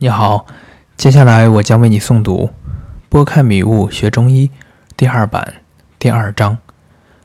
[0.00, 0.46] 你好，
[0.96, 2.46] 接下来我将为你诵读
[3.08, 4.46] 《拨开迷雾学中医》
[4.96, 5.54] 第二版
[5.98, 6.58] 第二章，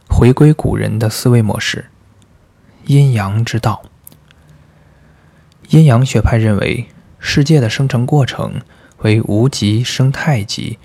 [0.09, 1.85] 回归古人的思维模式——
[2.87, 3.83] 阴阳之道。
[5.69, 6.87] 阴阳学派认为，
[7.19, 8.59] 世界的生成过程
[9.03, 10.79] 为无极生太极，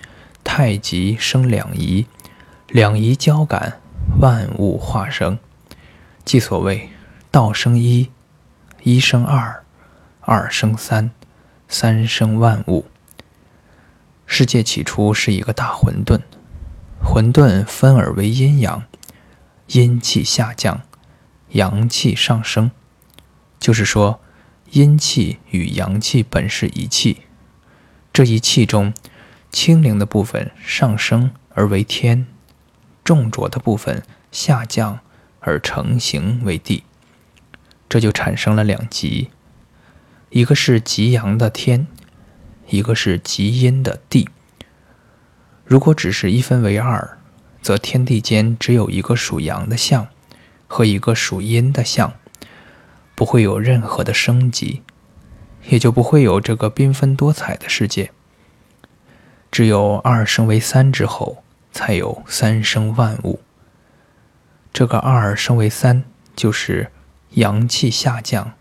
[0.44, 2.06] 太极生两仪，
[2.68, 3.80] 两仪交感，
[4.20, 5.38] 万物化生。
[6.26, 6.90] 即所谓
[7.32, 8.10] “道生一，
[8.82, 9.64] 一生二，
[10.20, 11.10] 二生三”。
[11.70, 12.86] 三生万物，
[14.24, 16.22] 世界起初是一个大混沌，
[17.04, 18.84] 混沌分而为阴阳，
[19.66, 20.80] 阴气下降，
[21.50, 22.70] 阳气上升。
[23.60, 24.20] 就是说，
[24.70, 27.24] 阴气与阳气本是一气，
[28.14, 28.94] 这一气中，
[29.50, 32.26] 轻灵的部分上升而为天，
[33.04, 35.00] 重浊的部分下降
[35.40, 36.84] 而成形为地，
[37.90, 39.28] 这就产生了两极。
[40.30, 41.86] 一个是极阳的天，
[42.68, 44.28] 一个是极阴的地。
[45.64, 47.18] 如果只是一分为二，
[47.62, 50.08] 则天地间只有一个属阳的象
[50.66, 52.14] 和一个属阴的象，
[53.14, 54.82] 不会有任何的升级，
[55.68, 58.10] 也就不会有这个缤纷多彩的世界。
[59.50, 63.40] 只有二升为三之后，才有三生万物。
[64.74, 66.04] 这个二升为三，
[66.36, 66.92] 就是
[67.30, 68.52] 阳气下降。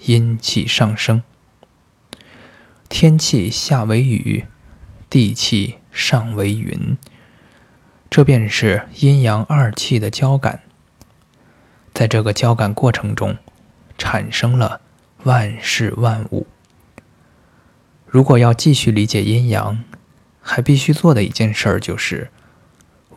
[0.00, 1.22] 阴气上升，
[2.88, 4.46] 天气下为雨，
[5.08, 6.96] 地气上为云，
[8.08, 10.62] 这便是阴阳二气的交感。
[11.92, 13.38] 在这个交感过程中，
[13.96, 14.80] 产生了
[15.24, 16.46] 万事万物。
[18.06, 19.82] 如果要继续理解阴阳，
[20.40, 22.30] 还必须做的一件事儿就是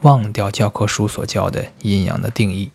[0.02, 2.72] 忘掉教科书所教的阴阳的定义。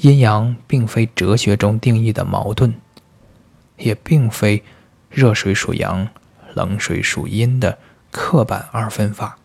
[0.00, 2.74] 阴阳并非哲学中定义的矛盾，
[3.76, 4.62] 也并非
[5.10, 6.08] 热水属阳、
[6.54, 7.78] 冷水属阴的
[8.12, 9.38] 刻板二分法。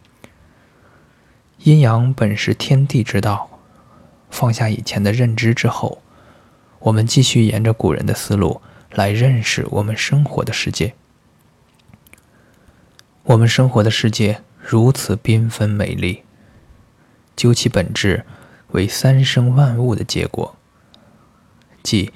[1.59, 3.49] 阴阳本是天地之道。
[4.29, 6.01] 放下以前的认知之后，
[6.79, 8.61] 我们继续沿着古人的思路
[8.91, 10.93] 来认识我们生活的世界。
[13.23, 16.23] 我们生活的世界如此缤纷美丽，
[17.35, 18.25] 究其本质。
[18.73, 20.55] 为三生万物的结果，
[21.83, 22.11] 即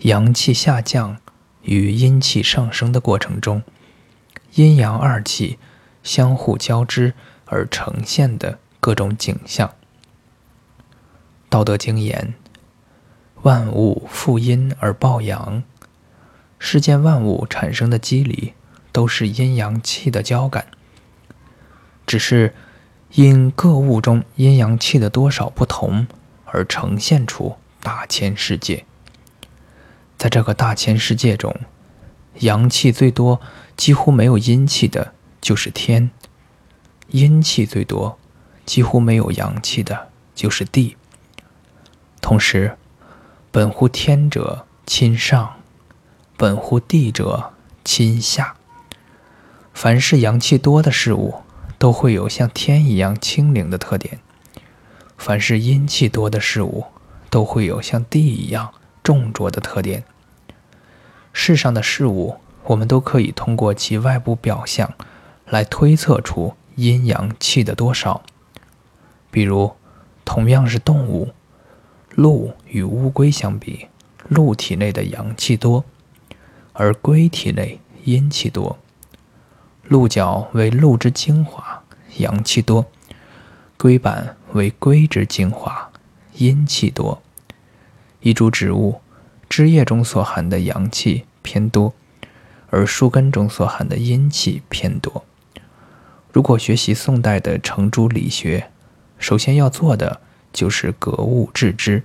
[0.00, 1.16] 阳气下降
[1.62, 3.62] 与阴气上升的过程中，
[4.52, 5.58] 阴阳二气
[6.02, 7.14] 相互交织
[7.46, 9.68] 而呈现的各种景象。
[11.48, 12.34] 《道德经》言
[13.42, 15.62] ：“万物负阴而抱阳。”
[16.58, 18.52] 世间万物产生的机理
[18.92, 20.66] 都是阴阳气的交感，
[22.06, 22.54] 只是。
[23.16, 26.06] 因各物中阴阳气的多少不同，
[26.44, 28.84] 而呈现出大千世界。
[30.18, 31.56] 在这个大千世界中，
[32.40, 33.40] 阳气最多、
[33.74, 36.10] 几乎没有阴气的，就是天；
[37.08, 38.18] 阴气最多、
[38.66, 40.98] 几乎没有阳气的，就是地。
[42.20, 42.76] 同时，
[43.50, 45.54] 本乎天者亲上，
[46.36, 48.56] 本乎地者亲下。
[49.72, 51.36] 凡是阳气多的事物。
[51.78, 54.20] 都会有像天一样清灵的特点。
[55.16, 56.84] 凡是阴气多的事物，
[57.30, 58.72] 都会有像地一样
[59.02, 60.04] 重浊的特点。
[61.32, 64.94] 世上的事物，我们都可以通过其外部表象
[65.46, 68.22] 来推测出阴阳气的多少。
[69.30, 69.72] 比如，
[70.24, 71.30] 同样是动物，
[72.10, 73.88] 鹿与乌龟相比，
[74.28, 75.84] 鹿体内的阳气多，
[76.72, 78.78] 而龟体内阴气多。
[79.88, 81.65] 鹿角为鹿之精华，
[82.18, 82.84] 阳气多；
[83.76, 85.90] 龟板为龟之精华，
[86.34, 87.22] 阴气多。
[88.20, 89.00] 一株植物
[89.48, 91.94] 枝叶中所含的阳气偏多，
[92.70, 95.24] 而树根中所含的阴气偏多。
[96.32, 98.70] 如果学习宋代的程朱理学，
[99.18, 100.20] 首先要做的
[100.52, 102.02] 就是格物致知。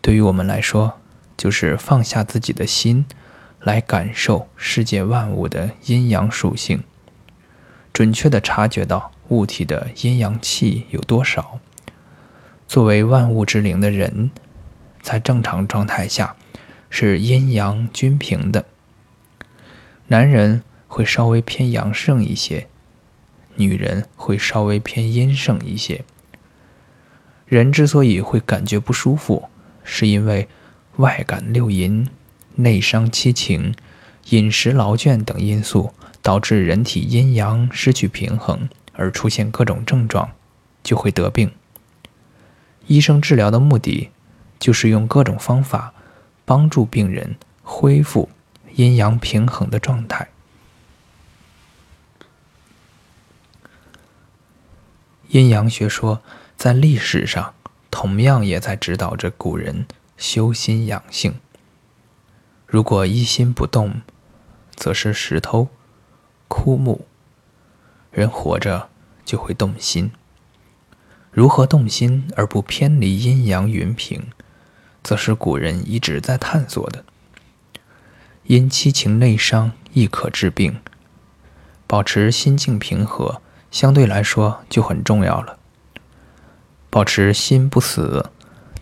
[0.00, 0.98] 对于我们来说，
[1.36, 3.06] 就是放下自己的心。
[3.62, 6.82] 来感受世界万物的阴阳属性，
[8.00, 11.60] 准确地察觉到物体的阴阳气有多少。
[12.66, 14.30] 作为万物之灵的人，
[15.02, 16.34] 在正常状态下
[16.88, 18.64] 是阴阳均平的。
[20.06, 22.68] 男人会稍微偏阳盛一些，
[23.56, 26.02] 女人会稍微偏阴盛一些。
[27.44, 29.50] 人之所以会感觉不舒服，
[29.84, 30.48] 是因为
[30.96, 32.08] 外感六淫。
[32.54, 33.74] 内伤七情、
[34.30, 35.92] 饮食劳倦等因素，
[36.30, 40.30] 导致人体阴阳失去平衡，而出现各种症状，
[40.80, 41.50] 就会得病。
[42.86, 44.10] 医生治疗的目的，
[44.60, 45.92] 就是用各种方法
[46.44, 47.34] 帮助病人
[47.64, 48.28] 恢复
[48.76, 50.28] 阴阳平衡的状态。
[55.30, 56.22] 阴阳学说
[56.56, 57.54] 在历史上
[57.90, 59.84] 同样也在指导着古人
[60.16, 61.34] 修心养性。
[62.68, 64.02] 如果一心不动，
[64.76, 65.68] 则是石头、
[66.50, 67.06] 枯木。
[68.10, 68.88] 人活着
[69.24, 70.10] 就会动心。
[71.30, 74.26] 如何动心而不偏离阴阳云平，
[75.04, 77.04] 则是古人一直在探索的。
[78.42, 80.80] 因七情内伤亦可治病，
[81.86, 85.56] 保持心境平和，相对来说就很重要了。
[86.90, 88.28] 保持心不死，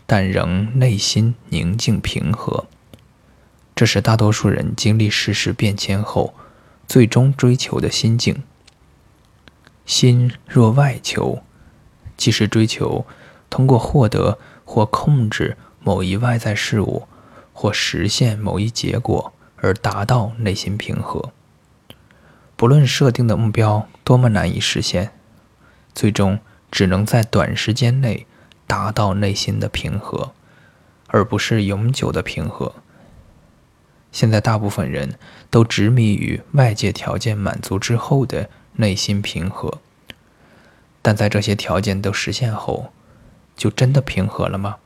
[0.06, 2.64] 但仍内心宁静平和，
[3.76, 6.32] 这是大多数人经历世事变迁后，
[6.88, 8.42] 最终追求的心境。
[9.86, 11.44] 心若外求，
[12.16, 13.06] 即是追求
[13.48, 17.06] 通过获得或控制某一外在事物，
[17.52, 19.32] 或实现某一结果。
[19.60, 21.32] 而达到内心平和，
[22.54, 25.10] 不论设定的目标多么难以实现，
[25.92, 26.38] 最终
[26.70, 28.24] 只能在短时间内
[28.68, 30.32] 达到内心的平和，
[31.08, 32.76] 而不是永久的平和。
[34.10, 35.18] 现在大部分人
[35.50, 39.80] 都执迷于外界条件满足之后的内心平和，
[41.02, 42.92] 但在这些条件都实现后，
[43.56, 44.76] 就真的平和了吗？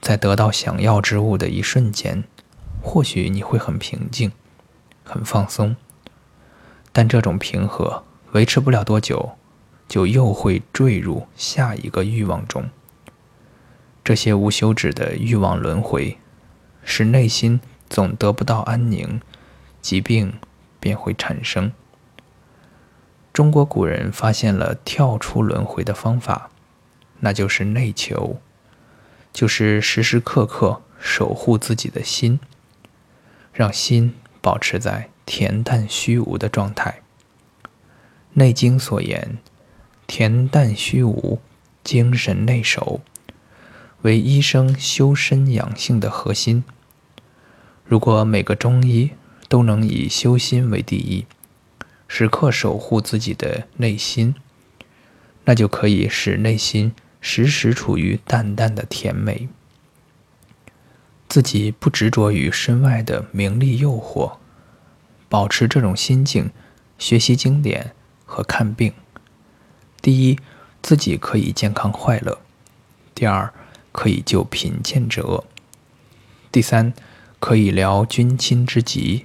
[0.00, 2.24] 在得到想要之物的一瞬间。
[2.86, 4.30] 或许你会很平静，
[5.04, 5.74] 很放松，
[6.92, 9.38] 但这种平和维持不了多久，
[9.88, 12.68] 就又会坠入下一个欲望中。
[14.04, 16.18] 这些无休止的欲望轮回，
[16.84, 19.20] 使内心总得不到安宁，
[19.80, 20.34] 疾病
[20.78, 21.72] 便会产生。
[23.32, 26.50] 中国古人发现了跳出轮回的方法，
[27.20, 28.40] 那就是内求，
[29.32, 32.38] 就是时时刻刻守护自己的心。
[33.52, 37.02] 让心保持在恬淡虚无的状态。
[38.32, 39.38] 《内经》所言
[40.08, 41.40] ：“恬淡虚无，
[41.84, 43.00] 精神内守”，
[44.04, 46.62] 为医生修身养性的核心。
[47.86, 49.12] 如果每个中医
[49.48, 51.24] 都能以修心为第一，
[52.06, 54.34] 时刻守护自己的内心，
[55.46, 56.92] 那就可以使内心
[57.22, 59.48] 时时处于淡淡的甜美。
[61.26, 64.36] 自己不执着于身外的名利诱惑，
[65.30, 66.50] 保持这种心境，
[66.98, 67.92] 学习经典
[68.26, 68.92] 和看病。
[70.02, 70.38] 第一，
[70.82, 72.34] 自己可以健康快乐；
[73.14, 73.50] 第二，
[73.94, 75.44] 可以救贫贱之恶；
[76.50, 76.92] 第三，
[77.38, 79.24] 可以疗君亲之急。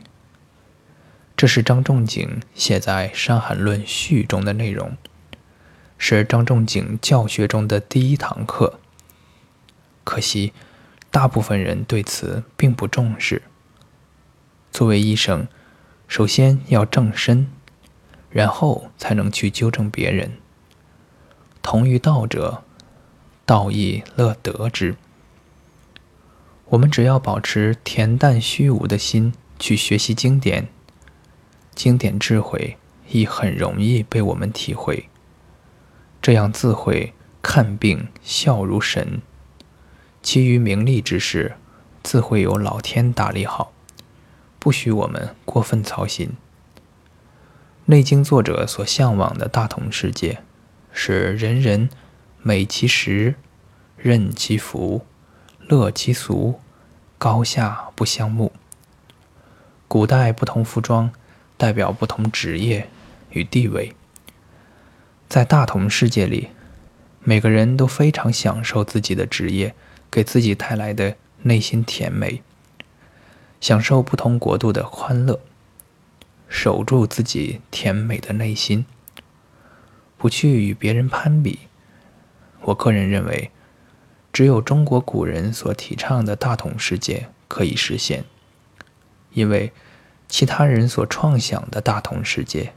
[1.35, 4.95] 这是张仲景写在《伤寒论序》中的内容，
[5.97, 8.79] 是张仲景教学中的第一堂课。
[10.03, 10.53] 可惜。
[11.11, 13.41] 大部分人对此并不重视。
[14.71, 15.47] 作为医生，
[16.07, 17.47] 首先要正身，
[18.29, 20.33] 然后才能去纠正别人。
[21.63, 22.63] 同于道者，
[23.49, 24.95] 道义乐得之。
[26.65, 30.67] 我们只要保持恬淡虚无的心去学习经典，
[31.73, 32.77] 经典智慧
[33.09, 35.09] 亦很容易被我们体会。
[36.21, 39.19] 这样自会看病笑如神。
[40.21, 41.55] 其余名利之事，
[42.03, 43.71] 自会有老天打理好，
[44.59, 46.27] 不许我们过分操心。
[47.85, 50.43] 《内经》作者所向往的大同世界，
[50.93, 51.89] 是人人
[52.41, 53.35] 美其食，
[53.97, 55.05] 任其服，
[55.67, 56.59] 乐其俗，
[57.17, 58.51] 高下不相慕。
[59.87, 61.11] 古代不同服装
[61.57, 62.89] 代表不同职业
[63.31, 63.93] 与地位，
[65.27, 66.49] 在大同世界里，
[67.23, 69.75] 每个人都非常享受自己的职业。
[70.11, 72.41] 给自己带来的内心甜美，
[73.61, 75.39] 享受不同国度的欢乐，
[76.47, 78.87] 守住自己甜美的内心，
[80.17, 81.68] 不去与别人攀比。
[82.61, 83.51] 我个人认为，
[84.31, 88.25] 只有中国古人所提倡的大同世界可以实现，
[89.33, 89.71] 因为
[90.27, 92.73] 其他人所创想的大同世界，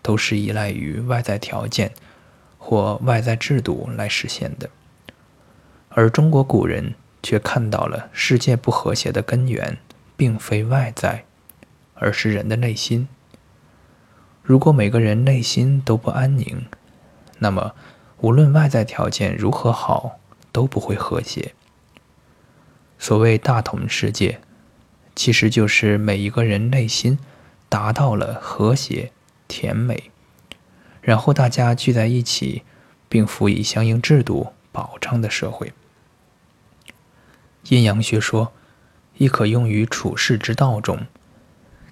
[0.00, 1.92] 都是依赖于外在条件
[2.58, 4.70] 或外在制度来实现的。
[5.90, 9.78] 而中国古人却看到了世界不和谐的根源，
[10.16, 11.24] 并非外在，
[11.94, 13.08] 而是人的内心。
[14.42, 16.66] 如果每个人内心都不安宁，
[17.38, 17.74] 那么
[18.18, 20.18] 无论外在条件如何好，
[20.52, 21.54] 都不会和谐。
[22.98, 24.40] 所谓大同世界，
[25.14, 27.18] 其实就是每一个人内心
[27.68, 29.12] 达到了和谐、
[29.46, 30.10] 甜美，
[31.02, 32.62] 然后大家聚在一起，
[33.08, 35.72] 并辅以相应制度保障的社会。
[37.68, 38.52] 阴阳学说，
[39.18, 41.06] 亦可用于处世之道中，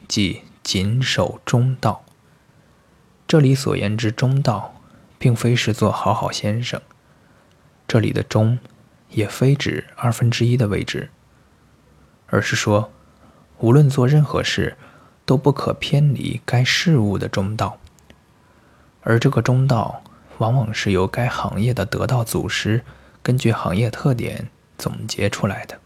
[0.08, 2.04] 即谨守中道。
[3.26, 4.81] 这里所言之中道，
[5.22, 6.82] 并非是做好好先生。
[7.86, 8.58] 这里的中，
[9.10, 11.10] 也非指二分之一的位置，
[12.26, 12.90] 而是说，
[13.60, 14.76] 无论做任何事，
[15.24, 17.78] 都不可偏离该事物的中道。
[19.02, 20.02] 而这个中道，
[20.38, 22.82] 往往是由该行业的得道祖师
[23.22, 25.78] 根据行业特点总结出来的。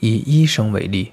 [0.00, 1.12] 以医生为例，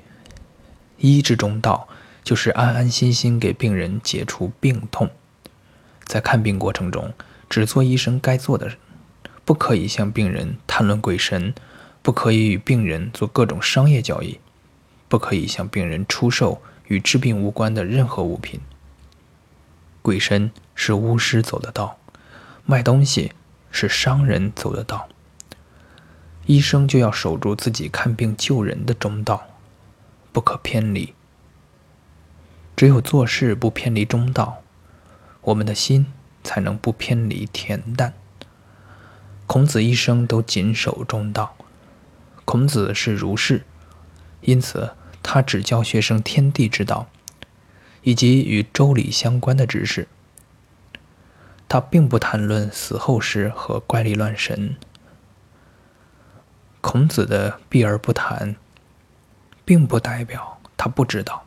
[0.97, 1.87] 医之中道。
[2.21, 5.09] 就是安安心心给病人解除病痛，
[6.09, 7.13] 在看病过程中，
[7.51, 8.71] 只做医生该做的，
[9.45, 11.53] 不可以向病人谈论鬼神，
[12.01, 14.39] 不可以与病人做各种商业交易，
[15.07, 18.59] 不可以向病人出售与治病无关的任何物品。
[20.01, 21.99] 鬼神是巫师走的道，
[22.65, 23.33] 卖东西
[23.69, 25.07] 是商人走的道。
[26.47, 29.43] 医生就要守住自己看病救人的中道，
[30.31, 31.13] 不可偏离。
[32.75, 34.63] 只有做事不偏离中道，
[35.49, 36.05] 我们的心
[36.43, 38.13] 才能不偏离恬淡。
[39.47, 41.55] 孔子一生都谨守中道。
[42.45, 43.63] 孔子是儒士，
[44.41, 44.91] 因此
[45.23, 47.07] 他只教学生天地之道，
[48.03, 50.07] 以及与周礼相关的知识。
[51.67, 54.75] 他并不谈论死后事和怪力乱神。
[56.81, 58.55] 孔子的避而不谈，
[59.65, 61.45] 并不代表他不知道。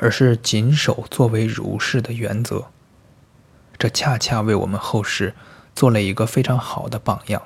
[0.00, 2.70] 而是谨守作为儒士的原则，
[3.78, 5.34] 这恰恰为我们后世
[5.74, 7.42] 做了一个非常好的榜样。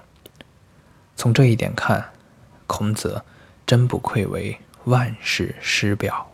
[1.15, 2.11] 从这一点看，
[2.67, 3.23] 孔子
[3.67, 6.32] 真不愧为万世师表。